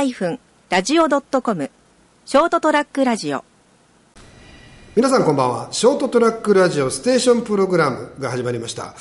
[0.00, 1.70] ST-radio.com
[2.24, 3.44] ショートトラックラジオ。
[4.96, 5.68] 皆さんこんばんは。
[5.72, 8.94] ショートトラックラジオステーションプログラムが始まりました、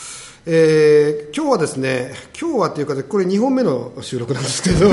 [0.46, 4.88] えー今日はですね今日はっていうかこれ2本目の収録なんですけど、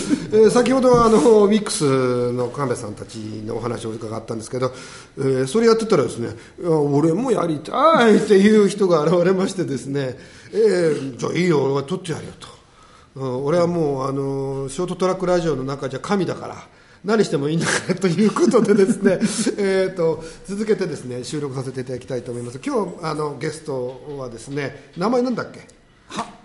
[0.32, 4.72] えー先ほどあのミックスの神戸さんたちのお話を伺ったんですけど、
[5.18, 6.30] えーそれやってたらですね
[6.64, 10.16] 俺もやりたいっていう人が現れましてですね、
[10.54, 12.59] えーじゃあいいよ俺は撮ってやるよと。
[13.16, 16.56] うん俺はもうあのショートトラックラジオの中じゃ神だから
[17.04, 19.18] 何してもいいんだからということでですね
[19.58, 22.60] えと続けてですね収録させていただきたいと思います。
[22.64, 25.79] 今日あのゲストはですね名前なんだっけ？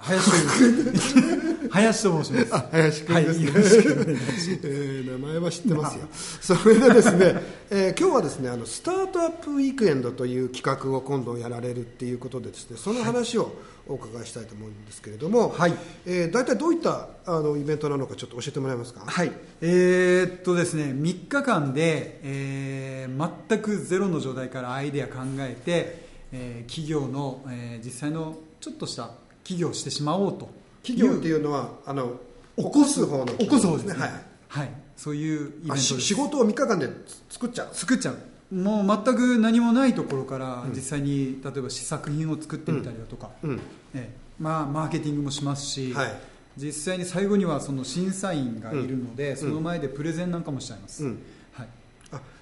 [0.08, 2.56] 林と林と申します。
[2.56, 4.50] あ林くんですね、はいよろしくお願いします。
[4.52, 13.52] えー名前は知ってますよ、それでですね、えー今日はですねあのスタートアップウィークエンドという企画を今度やられるっていうことでですねその話を
[13.88, 15.74] お伺いしたいと思うんですけれども、はい。
[16.06, 19.02] えー大体どういったあのイベントなのかちょっと教えてもらえますか？
[19.06, 19.32] はい。
[19.62, 29.12] えーっとですね3日間で、えー全くゼロの状態からアイデア考えて、えー企業の、えー実際のちょっとした
[29.46, 30.50] 企業をしてしまおうと。
[30.84, 32.20] 企業っていうのはあの
[32.58, 33.94] 起こす方の起こす方ですね。
[33.94, 34.12] はい。
[34.48, 36.90] はい、そういうイベント仕事を3日間で
[37.30, 37.70] 作っちゃう。
[37.72, 38.56] 作っちゃう。
[38.56, 43.56] もう全く何もないところから実際に例えば試作品を作ってみたりだとか、うん。
[43.94, 44.26] ええ。
[44.40, 46.14] まあ、マーケティングもしますし、はい。
[46.58, 51.22] 実際に最後にはその審査員がいるので、その前でプレゼンなんかもしちゃいます、うん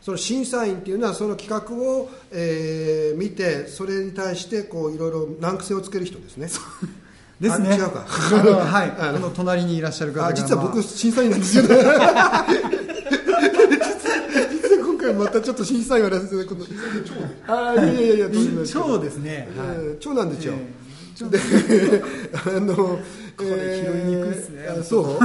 [0.04, 6.48] その審査員っていうのはその企画を、えー見てそれに対してこういろいろ難癖をつける人ですね。
[7.40, 7.70] ですね。
[7.70, 8.06] あ違うか。
[8.08, 8.94] あのはい。
[9.00, 10.84] あの隣にいらっしゃる方があ実は僕まあ。
[10.84, 11.70] 審査員なんですよね。
[15.14, 19.78] またちょっと審査員をやらせていただくことあいやいやいやいやとんですね、はい。
[19.78, 22.04] えー長男ですよ、えで
[22.58, 23.00] あのこ
[23.40, 24.68] れ拾いにくいっすね。
[24.84, 25.20] そ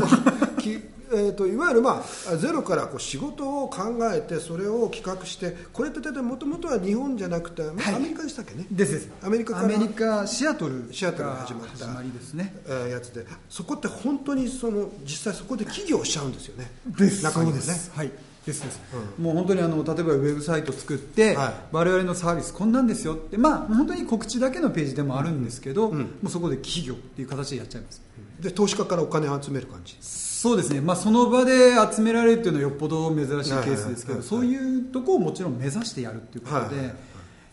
[0.56, 0.60] う。
[0.60, 0.97] きえー、
[1.38, 7.94] といわゆる、まあ、ゼロからこう仕事を考えてそれを企画してこれって大体もともとは日本じゃなくて、まあはい。
[7.94, 9.10] アメリカでしたっけね、ですです。
[9.22, 9.64] アメリカから？
[9.66, 12.52] アメリカシアトルシアトルが始まった始まりですね。
[12.66, 13.24] えーやつで。
[13.48, 16.70] そこって本当にその実際そこで起業しちゃうんですよね。
[16.86, 17.22] です。
[17.22, 17.62] 中にはね。
[17.94, 18.10] はい。
[18.46, 18.80] ですです、
[19.18, 21.54] もう本当にあの例えばウェブサイト作って、はい。
[21.70, 25.98] 我々のサービスこんなんですよってまあ本当に告知だけのページでもあるんですけど、うん。
[25.98, 28.00] もうそこで企業っていう形でやっちゃいます
[28.40, 29.96] で投資家からお金を集める感じ？
[30.00, 34.08] そうですね、まあ、その場で集められるっていうのはよっぽど珍しいケースですけはいはいはい。
[34.12, 36.96] はいどそういうとこをもちろん目指してやるっていうことで、はいはいはい。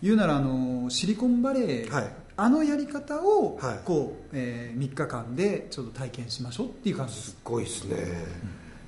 [0.03, 2.11] 言うならあのシリコンバレー、はい。
[2.37, 3.79] あのやり方をはい。
[3.83, 7.29] こう、え3日間でちょっと体験しましょうっていう感じです。
[7.31, 7.95] すごいですね、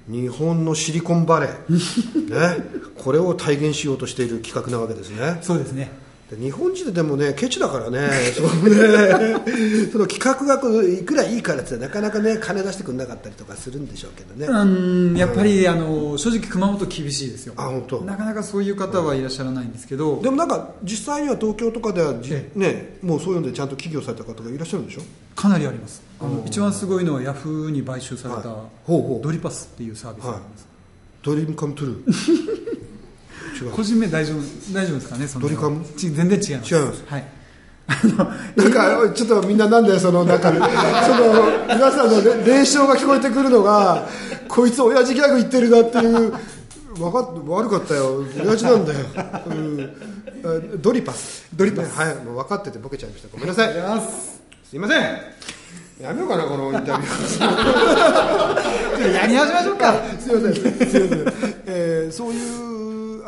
[0.07, 2.63] 日本のシリコンバレー、 ね、
[2.97, 5.39] これを体現しようとしている企画なわけですね。
[5.41, 5.85] そうですね。
[5.85, 9.89] で日本人でもねケチだからね そのね。
[9.91, 17.53] その企画がいくらいいからってなかなかね金出してくれなかったりとかするんでしょうけどね、うんやっぱりあの正直熊本厳しいですよ。
[17.55, 18.01] あ本当？
[18.01, 20.19] なかなかそういう方はいらっしゃらないんですけど。
[20.21, 22.13] でもなんか実際には東京とかでは
[22.55, 25.01] ね、もうそういうのでちゃんと起業された方がいらっしゃるんでしょ？
[25.35, 26.01] かなりあります。
[26.19, 28.57] あの一番すごいのはヤフーに買収された、はい。
[28.85, 29.23] ほうほう。
[29.23, 30.67] ドリパスっていうサービスがあります、
[31.23, 32.56] ドリームカムトゥルー
[33.65, 34.39] 個人名大丈夫
[34.73, 35.85] 大丈夫ですかねそのドリカム？
[35.97, 36.75] ち全然違います。
[36.75, 37.03] 違います。
[37.07, 37.23] はい。
[38.57, 40.59] なんかちょっとみんななんでそのなんかその
[41.67, 44.05] 皆さんのれ霊障が聞こえてくるのが
[44.49, 46.33] こいつ親父ギャグ言ってるなっていう
[46.99, 48.25] わかっ悪かったよ。
[48.43, 48.99] 親父なんだよ、
[49.47, 49.89] うん、
[50.43, 51.47] あドリパス。
[51.55, 52.15] ドリパス、はい。
[52.15, 53.29] もう分かっててボケちゃいました。
[53.29, 53.69] ごめんなさい。
[54.01, 54.41] す。
[54.69, 55.01] すいません。
[56.01, 59.09] やめようかなこのインタビュー。
[59.13, 59.95] やり始めましょうか。
[60.19, 60.53] すいません。
[60.53, 61.03] すいません、
[61.65, 62.41] えーそういう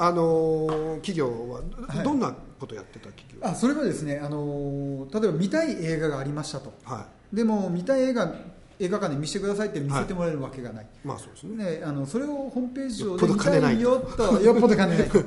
[0.02, 2.04] あのー企業ははい。
[2.04, 6.74] どんなことやってた企業、あそれはですねあの例えば見たい映画がありましたと。
[6.84, 8.34] はでも見たい映画
[8.80, 11.08] 映画館で見せてくださいって見せてもらえるわけがない、い。
[11.08, 11.80] まあそうですね。
[11.80, 14.42] ね、あのそれをホームページ上で見たいよと。
[14.42, 15.20] よっぽど金ないと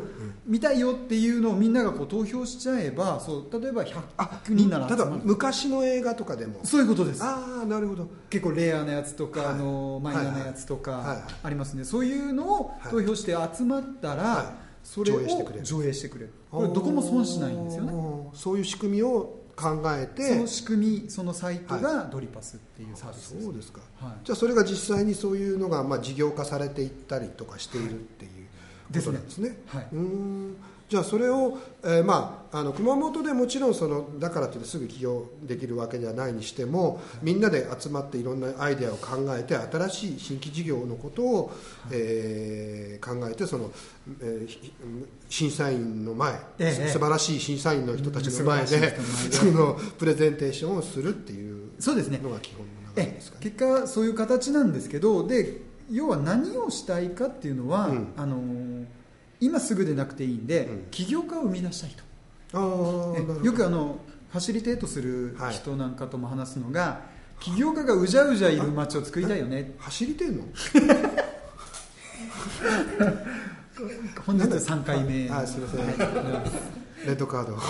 [0.45, 6.61] 見たいよっていうのをみんながこう投票しちゃえばそう例えば100人ならただ昔の映画とかでも。
[6.65, 7.23] そういうことです。
[7.23, 8.09] ああなるほど。
[8.29, 9.55] 結構レアなやつとか、はい。
[9.55, 11.17] あのマイナーなやつとはいはいはい。
[11.17, 12.91] かありますね、そういうのをはい。
[12.91, 14.47] 投票して集まったら、はい。
[14.83, 15.65] それを上映してくれる。
[15.65, 16.33] 上映してくれる。
[16.51, 17.93] これどこも損しないんですよね。
[18.35, 20.35] そういう仕組みを考えて。
[20.35, 24.13] その仕組みそのサイトがドリパスっていうサービスです、そうですか、はい。
[24.25, 28.31] じゃあそれが実際にそういうのがまあ事業化されていったりとかしているっていう
[29.01, 29.57] ことなんですね。
[29.67, 30.57] はい、うーん。
[30.89, 41.53] じゃあそれを、えーまあ、あの熊本でもちろんそのだからといってすぐ起業できるわけではないにしてもみんなで集まっていろんなアイデアを考えて新しい新規事業のことを、
[41.91, 43.71] えー考えてその、
[44.21, 44.73] えーひ
[45.31, 46.89] 審査員の前、ええ。
[46.89, 48.95] 素晴らしい審査員の人たちの前で
[49.31, 52.21] そのプレゼンテーションをするっていうそうですね。
[52.23, 53.51] のが基本の流れえですかね。
[53.51, 58.13] 結果そういう形なんですけどで、要は何をしたいかっていうのは、うん。
[58.17, 58.87] あの
[59.41, 60.87] 今すぐでなくていいんで、うん。
[60.91, 62.03] 起業家を生み出したいと。
[63.43, 63.99] よくあの
[64.31, 67.01] ファシリテートするはい人なんかとも話すのが、
[67.41, 69.73] 起業家がうじゃうじゃいる街を作りたいよね。
[69.79, 70.45] 走りてんの？
[74.25, 75.29] 本日3回目。
[75.31, 75.81] あすいません。
[75.81, 77.07] はい。
[77.07, 77.57] レッドカード。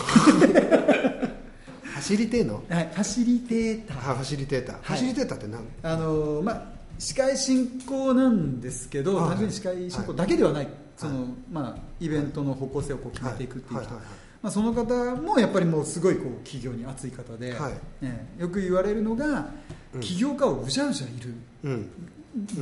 [1.94, 2.62] 走りてんの？
[2.68, 5.64] はい、ファシリテーターあファシリテーター、ファシリテーターって何？
[5.82, 6.66] あのまあ、
[6.98, 14.00] 司会進行なんですけどあ単純に司会進行だけではない、そのまあ、イベントの方向性をこう決めていくっていう人、ま
[14.44, 17.72] あ、その方もやっぱりもうすごいこう企業に熱い方で、はい。
[18.02, 19.50] ええよく言われるのが、
[19.94, 20.00] うん。
[20.00, 21.34] 起業家をうじゃうじゃいる、
[21.64, 21.90] うん。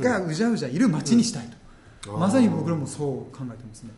[0.01, 1.47] がうじゃうじゃいる街にしたい
[2.01, 2.19] と、うん。
[2.19, 3.91] まさに僕らもそう考えてますね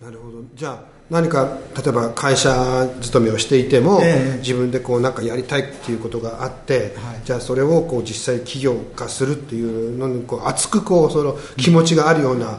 [0.00, 0.42] なるほど。
[0.54, 4.38] じゃあ何か例えば会社勤めをしていても、ええ。
[4.38, 7.20] 自分でこうなんかやりたいっていうことがあって、はい。
[7.24, 12.58] じゃあそれをこう実際起業化するっていうのにこう熱くこうその気持ちがあるような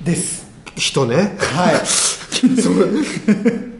[0.00, 0.46] です。
[0.76, 1.74] 人ね、はい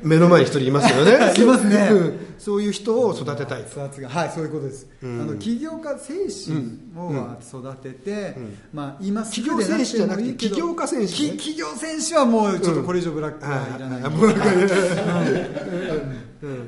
[0.03, 1.35] 目の前に一人いますよね。
[1.37, 1.89] いますね。
[1.91, 2.19] うん。
[2.39, 3.65] そういう人を育てたい
[4.07, 5.21] はいそういうことです、うん。
[5.23, 6.15] あの起業家精
[6.53, 8.57] 神を育てて、うん。
[8.73, 11.13] まあ、今す起業ぐでなく選手じゃなくてもいいけど起業家選手ね。
[11.13, 14.03] き起業選手はもうちょっとこれ以上ブラックはいらない、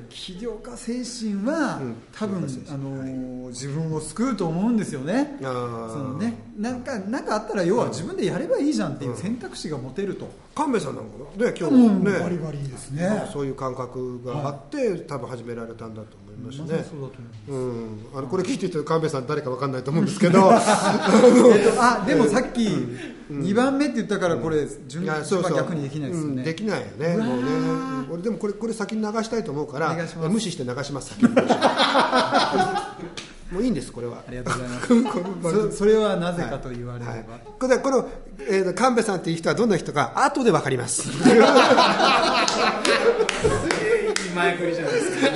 [0.09, 1.97] 起業家精神は、うん。
[2.13, 2.39] 多分
[2.69, 5.37] あのー自分を救うと思うんですよね。
[5.41, 6.35] そのね。
[6.59, 11.11] なんかなんかあったら要は自分でやればいいじゃんっていう選択肢が持てると、神戸さんなんか
[11.45, 12.05] ね今日うん。
[12.05, 13.29] ね、バリバリですね。
[13.33, 16.85] そういう感覚があって、多分始められたんだと思いますね、
[17.49, 20.53] うん、あのこれ聞いてる人神戸さん誰か分かんないと思うんですけど。
[20.53, 22.69] えっと、あでもさっき
[23.31, 27.49] 2番目って言ったからこれ順番逆にできないですよね、うんできないよねもうね。
[28.11, 29.95] 俺でもこれこれ先に流したいと思うから
[30.29, 31.29] 無視して流します先に。
[33.53, 34.23] もういいんですこれは。
[34.29, 34.81] ありがとうございま
[35.51, 35.71] す。
[35.73, 37.23] そそれはなぜかと言われれば、はい、
[37.59, 38.09] これの、
[38.41, 41.09] えー、神戸さんっていう人はどんな人か後で分かります。
[44.35, 45.29] 前振りじゃないですか。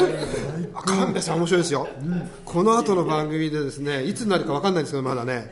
[0.75, 1.89] あ神戸さん面白いですよ、
[2.45, 5.49] この後の番組でですねいつになるか分かんないんですけどまだね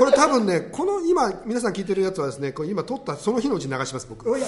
[0.00, 4.30] これ多分ねこの今皆さん聞いてるやつはですねこれ今撮ったその日のうちに流します僕。
[4.30, 4.42] はい。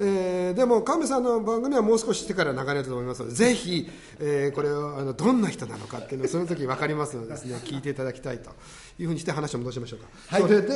[0.00, 3.88] えーでも神戸さんの番組はもう少ししてから流れると思いますのでぜひ、
[4.18, 8.50] えーこれをあのどんな人なのかっていうのをその時分かりますのでですね聞いていただきたいと
[8.98, 10.42] いうふうにして話を戻しましょうか、はい。
[10.42, 10.66] それで、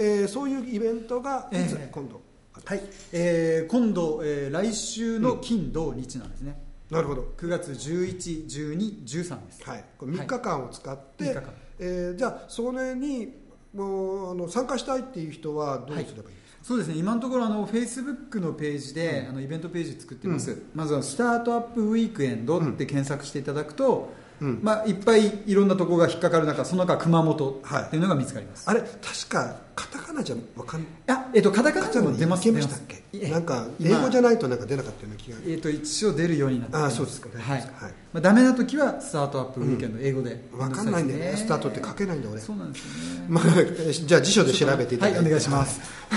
[0.00, 2.20] えーそういうイベントがええ今度
[2.64, 2.82] はい、
[3.12, 6.60] えー今度、えー来週の金土日なんですね、
[6.90, 7.22] なるほど。
[7.36, 13.34] 9月11、12、13です、はい、これ3日間を使って、はい三日間えーじゃあそれに
[13.74, 16.22] もうあの参加したいっていう人はどうすればいいですか、
[16.62, 16.94] そうですね。
[16.96, 24.10] 今のところあのフェイスブックのページで、あのイベントページ作ってます、まずはスタートアップウィークエンドって検索していただくと、
[24.40, 24.60] うん。
[24.62, 27.82] まあ、いっぱいいろんなところが引っかかる中その中熊本はい。
[27.84, 33.28] っていうのが見つかります、あれ確かカタカナじゃ分かんないあえっとカタカナでも出ますいけましたっけ？
[33.30, 35.36] なんか英今語じゃないとなんか出なかったような気が。
[35.46, 37.28] えっと一応出るようになってますあそうですか。
[37.38, 37.60] はい。
[37.60, 37.70] はい。
[38.12, 40.48] まあ、ダメな時はスタートアップウィークエンド、英語で。
[40.52, 41.36] 分かんないんだよね。
[41.36, 42.40] スタートって書けないんだ俺。
[42.40, 42.82] そうなんです
[43.16, 43.26] よね。
[43.28, 45.18] まあ、じゃあ辞書で調べていただいて。
[45.18, 45.26] はい。
[45.26, 45.80] お願いします。
[46.10, 46.16] で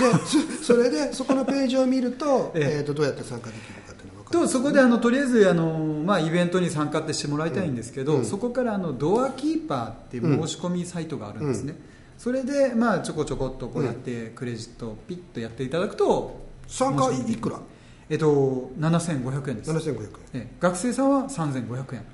[0.60, 2.78] そそれでそこのページを見ると,、ええ。
[2.78, 3.92] えーとどうやって参加できるか
[4.32, 8.24] とそこであのとりあえずあの、まあ、イベントに参加ってしてもらいたいんですけど、うん。
[8.24, 11.76] そこからあのドアキーパーっていう申し込みサイトがあるんですね、
[12.18, 17.60] それで、まあ、ちょこちょこっとこうやってクレジットをピッとやっていただくと参加いくら？
[18.08, 19.70] えっと7500円です。
[19.70, 20.08] 7500円。
[20.34, 20.56] ええ。
[20.58, 22.04] 学生さんは3500円。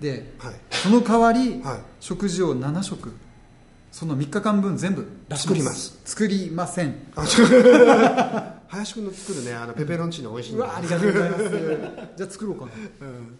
[0.00, 1.78] ではい、その代わり、はい。
[2.00, 3.14] 食事を7食
[3.90, 5.98] その3日間分全部出し作ります。
[6.04, 6.96] 作りません
[8.68, 10.70] 林くんの作るねあのペペロンチーノ美味しいうんだよ。
[10.72, 11.44] わありがとうございます。
[12.16, 12.72] じゃあ作ろうかな。
[13.00, 13.38] うん。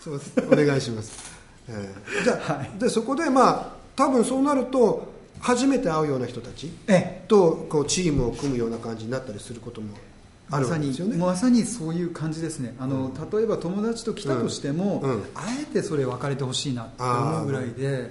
[0.00, 1.32] そうですお願いします、
[1.68, 7.24] えーじゃあ、でそこでまあ多分そうなると初めて会うような人たちええ。
[7.28, 9.94] とこうチームを組むような感じになったりすることも
[10.50, 11.16] あるわまさにけですよね。
[11.16, 12.74] まさにそういう感じですね。
[12.78, 15.10] あの、例えば友達と来たとしても、うん。
[15.10, 15.24] うん。
[15.34, 18.10] あえてそれ別れてほしいなって思うぐらいで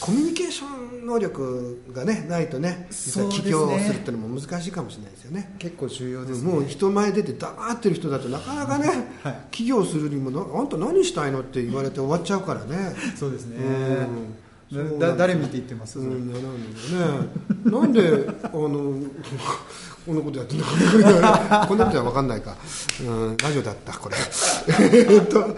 [0.00, 5.54] コミュニケーション能力がねないとね起業をするっていうのも難しいかもしれないですよね。
[5.58, 6.52] 結構重要ですね。
[6.52, 8.88] もう人前出て黙ってる人だとなかなかね、
[9.22, 9.34] はい。
[9.50, 12.94] 起業するにもなあんた何したいのって言われて終わっちゃうからね。
[13.16, 13.56] そうですね。
[14.72, 14.98] うん。
[14.98, 17.80] だ誰見て言ってます、うん、なんだろうね。
[17.80, 19.00] なんであの
[20.06, 22.56] こんなことやってんのかこんなことは分かんないか、
[23.04, 24.16] うん、ラジオだったこれ。
[24.92, 25.56] えっと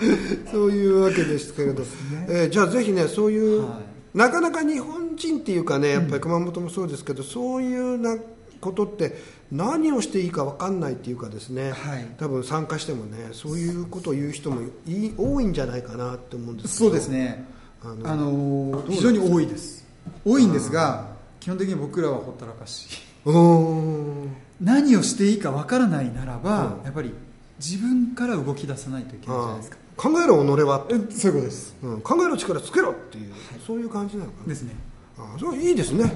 [0.50, 1.84] そういうわけですけれど、
[2.28, 3.80] えーじゃあぜひねそういう、は
[4.14, 8.16] なかなか日本人っていうかねやっぱり熊本もそうですけど、そういうな
[8.60, 9.16] ことって
[9.50, 12.06] 何をしていいか分かんないっていうかですね、はい。
[12.16, 16.90] 多分参加してもねそういうことを言う人もいい多いんじゃないかなって思うんですけど。
[16.90, 17.44] そうですね。
[17.84, 19.84] あのあの非常に多いです。
[20.24, 21.08] 多いんですが
[21.40, 22.88] 基本的に僕らはほったらかし
[23.24, 23.36] うー。
[23.36, 26.84] ん何をしていいかわからないならば、うん。
[26.84, 27.12] やっぱり
[27.58, 31.76] 自分から動き出さないといけないじゃないですか考えろ己は、えそういうことです。
[31.82, 33.32] うん、考えろ力つけろっていう、
[33.66, 34.48] そういう感じなのかな。
[34.48, 34.74] ですね。
[35.18, 36.10] あそれいいですね、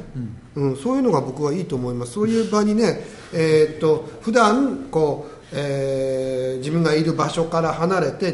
[0.56, 0.76] うん。
[0.76, 2.12] そういうのが僕はいいと思います。
[2.12, 8.32] そういう場にね、えーっと普段こう、えー自分がいる場所から離れて違う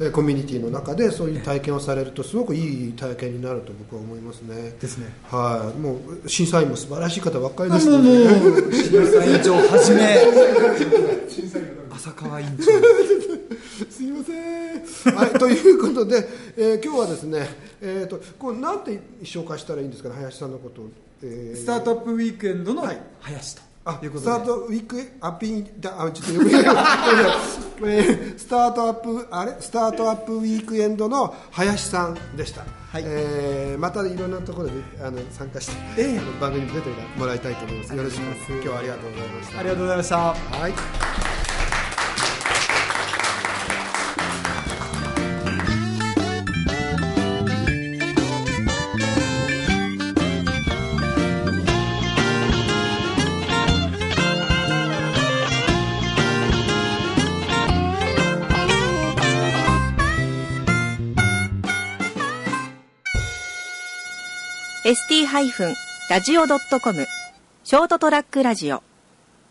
[0.00, 4.74] えーコミュニティの中でそういう体験をされるとすごくいい体験になると僕は思いますね。
[4.80, 5.06] ですね。
[5.30, 5.78] はい。
[5.78, 10.18] もう審査員も素晴らしい方ばっかりあですので、う審査委員長はじめ
[11.94, 12.64] 浅川委員長。
[13.90, 17.48] すいません、はい、ということで、えー今日はですね、
[17.80, 20.90] えー、とこうなんて紹介したらいいんですかね林さんのことを、
[21.22, 23.00] えスタートアップウィークエンドのはい。
[23.20, 24.30] 林とあいうことで。
[24.30, 29.56] スタートウィークアッピンだあちょっとよく言えースタートアップあれ？
[29.60, 33.04] スタートアップウィークエンドの林さんでした、はい。
[33.06, 36.18] えーまたいろんなところであの参加して、ええ。
[36.18, 37.94] あの番組に出てもらいたいと思います。
[37.94, 38.22] よろしく。
[38.52, 39.58] 今日はありがとうございました。
[39.58, 40.16] ありがとうございました。
[40.18, 40.34] は
[40.68, 41.27] い
[67.64, 68.82] ショートトラックラジオ